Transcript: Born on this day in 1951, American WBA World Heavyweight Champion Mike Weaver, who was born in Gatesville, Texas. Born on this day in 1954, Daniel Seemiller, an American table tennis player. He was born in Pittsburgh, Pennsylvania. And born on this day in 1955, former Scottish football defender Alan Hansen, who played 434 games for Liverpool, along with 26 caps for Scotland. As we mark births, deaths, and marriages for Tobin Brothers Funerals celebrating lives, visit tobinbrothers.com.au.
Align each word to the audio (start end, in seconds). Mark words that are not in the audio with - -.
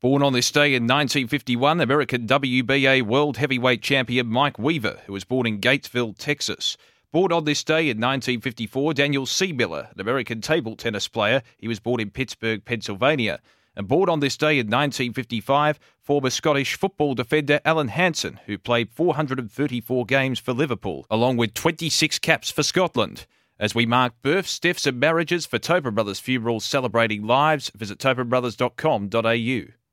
Born 0.00 0.22
on 0.22 0.34
this 0.34 0.50
day 0.50 0.74
in 0.74 0.82
1951, 0.82 1.80
American 1.80 2.26
WBA 2.26 3.00
World 3.02 3.38
Heavyweight 3.38 3.80
Champion 3.80 4.26
Mike 4.26 4.58
Weaver, 4.58 5.00
who 5.06 5.14
was 5.14 5.24
born 5.24 5.46
in 5.46 5.62
Gatesville, 5.62 6.14
Texas. 6.18 6.76
Born 7.10 7.32
on 7.32 7.44
this 7.44 7.64
day 7.64 7.88
in 7.88 7.96
1954, 7.96 8.92
Daniel 8.92 9.24
Seemiller, 9.24 9.90
an 9.92 10.00
American 10.00 10.42
table 10.42 10.76
tennis 10.76 11.08
player. 11.08 11.42
He 11.56 11.68
was 11.68 11.80
born 11.80 12.00
in 12.00 12.10
Pittsburgh, 12.10 12.62
Pennsylvania. 12.66 13.40
And 13.76 13.88
born 13.88 14.10
on 14.10 14.20
this 14.20 14.36
day 14.36 14.58
in 14.58 14.66
1955, 14.66 15.80
former 16.00 16.28
Scottish 16.28 16.74
football 16.74 17.14
defender 17.14 17.60
Alan 17.64 17.88
Hansen, 17.88 18.40
who 18.44 18.58
played 18.58 18.90
434 18.90 20.04
games 20.04 20.38
for 20.38 20.52
Liverpool, 20.52 21.06
along 21.10 21.38
with 21.38 21.54
26 21.54 22.18
caps 22.18 22.50
for 22.50 22.62
Scotland. 22.62 23.26
As 23.58 23.74
we 23.74 23.86
mark 23.86 24.12
births, 24.20 24.58
deaths, 24.58 24.86
and 24.86 25.00
marriages 25.00 25.46
for 25.46 25.58
Tobin 25.58 25.94
Brothers 25.94 26.20
Funerals 26.20 26.66
celebrating 26.66 27.26
lives, 27.26 27.70
visit 27.74 27.98
tobinbrothers.com.au. 27.98 29.83